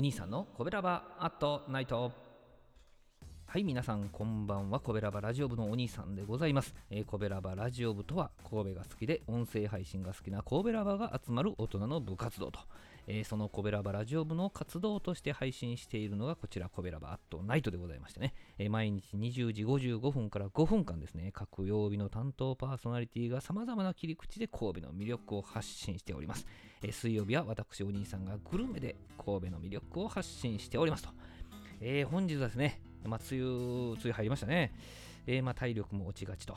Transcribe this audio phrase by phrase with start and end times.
[0.00, 2.29] お兄さんのコベラバアットナイト。
[3.52, 4.78] はい皆さんこんばんは。
[4.78, 12.60] コベラバラジオ部のお兄さんでございます、えー、コベラバラジオ部とは神戸が好きで音声配信が好きな神戸ラバが集まる大人の部活動と、
[13.08, 21.32] えー、そのコベラバラジオ部の活動として配信しているのがこちらコベラバアットナイトでございましてね、えー、毎日20時55分から5分間ですね。
[21.32, 26.46] 各曜日の担当パーソナリティが様々な切り口で神戸の魅力を発信しております、
[26.84, 31.08] え水曜日は私お兄さんがグルメで神戸の魅力を発信しておりますと。
[31.80, 34.72] え、本日はですね、まあ、梅雨、梅雨入りましたね。
[35.26, 36.56] えー、まあ、体力も落ちがちと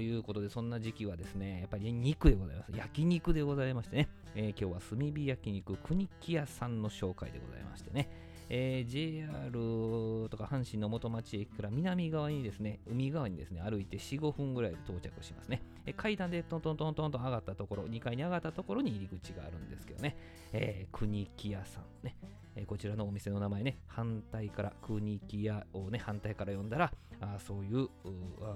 [0.00, 2.72] いうことで、そんな時期はですね、やっぱり肉でございます。
[2.74, 8.08] 焼肉でございましてね、えー、今日は炭火焼肉国木屋さんの紹介でございましてね、
[8.50, 15.62] えー、JR とか阪神の元町駅から南側にですね、海側にですね、歩いて4、5分ぐらいで到着しますね。
[15.84, 20.16] え階段でトントントントンと上がったところ、2階に上がったところに入り口があるんですけどね、
[20.52, 22.16] えー、国木屋さんね、
[22.58, 27.88] えー、こちらのお店の名前ね、反対から国木屋をね、反対から読んだら、あそういう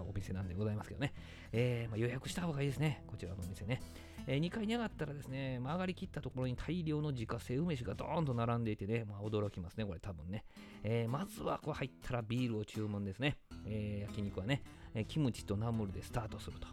[0.09, 1.15] お店なんでございますけどね、
[1.53, 3.81] えー、まあ、予約した方がいいですね、こちらのお店ね。
[4.27, 10.45] えー、2階に上がったらですね、まあ、上がりきったところに大量の自家製梅酒がドーンと並んでいてね、まあ、驚きますね、これ多分ね。
[10.83, 13.39] えー、まずはこう入ったらビールを注文ですね。
[13.67, 14.63] えー、焼肉はね、
[14.95, 16.67] えキムチとナムルでスタートすると。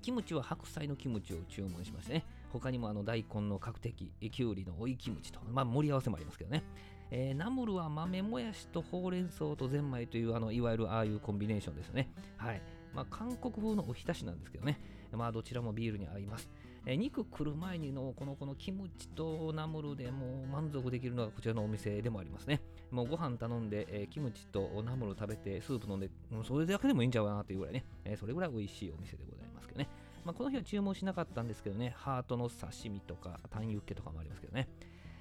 [0.00, 6.64] キムチは白菜のキムチを注文しましてね、他にもあの大根の角的、きゅうりの追いキムチと、まあ、盛り合わせもありますけどね。
[7.10, 12.10] えー、ナムルは豆もやしとほうれん草とゼンマイというあのいわゆるああいうコンビネーションですね。
[12.36, 12.60] はい。
[12.92, 14.80] まあ、韓国風のおひたしなんですけどね。
[15.12, 16.50] まあ、どちらもビールに合います。
[16.88, 22.60] え肉来る前にのこのこのキムチとナムルでもう満足できるのがこちらのお店でもありますね。
[22.92, 29.88] もうご飯頼んで、えー、キムチとナムル食べてスープ飲んで、もうそれだけでもいいんちゃうかなというぐらいね、えー、それぐらい美味しいお店でございますけどね。
[30.26, 34.68] まあ、この日は注文しなかったんですけどね、ハートの刺身とか、タンユッケとかもありますけどね。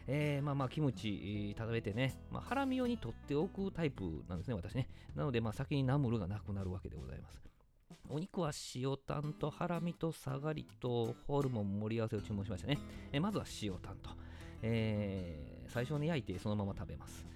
[0.08, 4.90] えー、まあまあキムチ食べてね、まあ、ハラミ用に取っておくタイプなんですね、私ね。
[5.16, 7.40] なので、まあ先にナムルがなくなるわけでございます。
[8.10, 12.80] お肉は塩タンとハラミとサガリとホルモン盛り合わせを注文しましたね。
[13.12, 14.10] えまずは塩タンと。
[14.64, 17.28] えー、最初に焼いてそのまま食べます。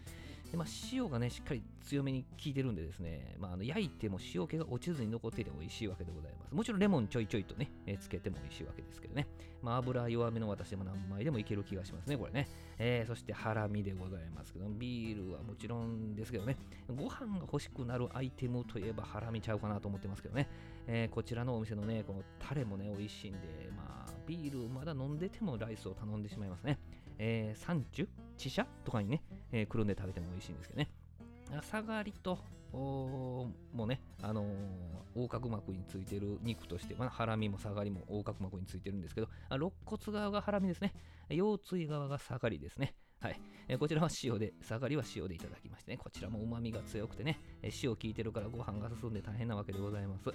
[0.51, 6.55] でまあ、塩がね、しっかり強めに効いてるんでですね、まあ、あの焼いても塩気が落ちずに残っていて美味しいわけでございます。
[6.55, 9.27] もちろんレモンちょいちょいとね、え、つけても美味しいわけですけどね。
[9.61, 12.47] まあ、油弱めの私でも何枚でもいける気がしますね、これね。
[12.79, 16.57] えー、そしてハラミでございますけど、ビールはもちろんですけどね、
[16.87, 20.47] ご飯が欲しくなるアイテムといえばハラミちゃうかなと思ってますけどね。
[20.87, 26.79] えー、こちらのお店のね、このタレもね、美味しいんで、まあ、ビールまだ飲んでてもライスを頼んでしまいますね。
[27.19, 28.07] えー、サンチュ、
[28.37, 29.21] チシャとかにね、
[29.51, 30.89] えー、くるんで食べても美味しいんですけどね。
[31.61, 32.39] サガリと、
[32.71, 34.47] もうね、あのー、
[35.15, 40.93] 横隔膜についてる肉として、まあ、ハラミもサガリも横隔膜についてるんですけど、肋骨側がハラミですね。
[41.29, 42.95] 腰椎側がサガリですね。
[43.19, 43.41] はい。
[43.67, 50.29] えー、こちらは塩で、サガリは塩でいただきましてね、こちらも旨味が強くてね、えー、塩効いてるからご飯が進んで大変なわけでございます。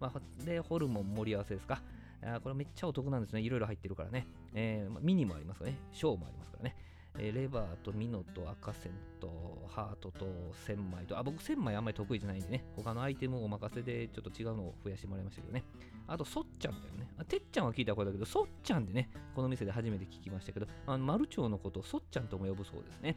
[0.00, 1.82] まあ、で、ホルモン盛り合わせですか。
[2.22, 3.40] あこれめっちゃお得なんですね。
[3.40, 4.26] いろいろ入ってるからね。
[4.54, 5.78] えーまあ、ミニもありますよね。
[5.92, 6.76] 小もありますからね。
[7.20, 10.26] えー、レバーとミノと赤線とハートと
[10.66, 15.64] 千枚と、あ、僕千枚あんまり得意じゃないんでね、他のアイテムをお任せでちょっと違うのを増やしてもらいましたけどね。
[16.06, 17.08] あと、そっちゃんだよね。
[17.18, 23.16] あてっちゃんは聞いたことだけど、そっちゃんでね、この店で初めて聞きましたけど、あのマルチョウのことをそっちゃんとも呼ぶそうですね。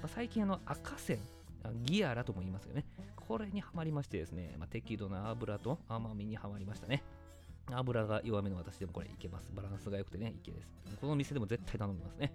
[0.00, 1.18] まあ、最近あの赤線、
[1.84, 2.84] ギアラとも言いますよね。
[3.16, 7.04] これにはまりましてですね、まあ、適度な油と甘みにはまりましたね。
[7.78, 9.50] 油が弱めの私でもこれいけます。
[9.54, 10.68] バランスが良くてね、いけです。
[11.00, 12.32] この店でも絶対頼みますね。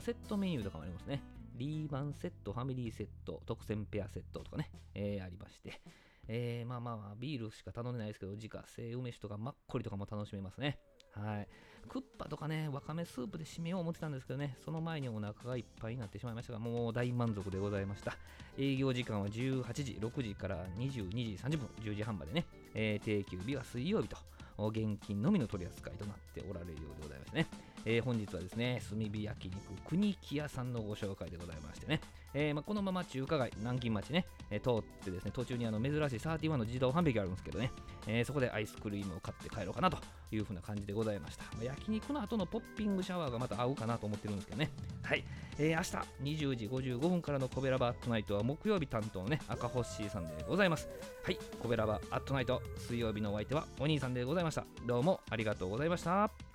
[0.00, 1.22] セットメニューとかもありますね。
[1.56, 5.80] リーマンセット、ファミリーセット、特選ペアセットとかね、えー、ありまして。
[6.26, 10.78] えー、まあまあまあ、ビールしか頼んでないですけど、自家製梅酒とかマッコリとかも楽しめますね。
[11.12, 11.48] はい。
[11.88, 18.16] クッパとかね、わかめスープで締めよう思ってたんですけどね、その前にお腹がいっぱいになってしまいましたが、もう大満足でございました。
[18.58, 24.16] 営業時間は18時、6時から22時30分、10時半までね、えー、定休日は水曜日と。
[24.58, 27.46] 現金のみの取り扱いとなっておられるようでございますね。
[27.84, 32.00] えー、本日はですね、炭火焼肉国木屋さんのご紹介でございましてね、
[32.32, 37.70] えーまあ、このまま中華街、南京町ね、えー、通ってですね、途中にあの珍しい31の自動販売機あるんですけどね、
[38.06, 39.98] え、そこでアイスクリームを買って帰ろうかなと
[40.32, 41.44] いうふうな感じでございました。
[41.44, 44.70] まあ、焼肉の後のポッピングシャワーがまた合うかなと思ってるんですけどね。
[45.02, 45.24] はい。
[45.58, 50.88] えー、明日20時55分からのコベラバアットナイトは木曜日担当のね、赤星さんでございます。
[51.22, 51.38] はい。
[51.60, 54.64] コベラバアットナイト、水曜日のお相手はお兄さんでございました。
[54.86, 56.53] どうもありがとうございました。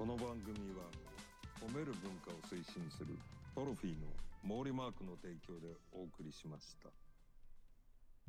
[0.00, 0.88] この番組は
[1.60, 3.18] 褒める文化を推進する
[3.54, 4.08] トロフィーの
[4.48, 6.88] 毛利マークの提供でお送りしました。